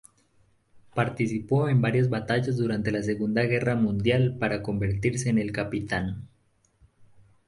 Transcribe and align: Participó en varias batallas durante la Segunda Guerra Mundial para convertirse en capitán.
Participó 0.95 1.69
en 1.69 1.79
varias 1.79 2.09
batallas 2.09 2.57
durante 2.57 2.89
la 2.91 3.03
Segunda 3.03 3.43
Guerra 3.43 3.75
Mundial 3.75 4.35
para 4.39 4.63
convertirse 4.63 5.29
en 5.29 5.49
capitán. 5.51 6.27